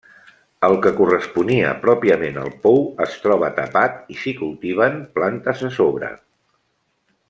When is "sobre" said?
5.81-6.15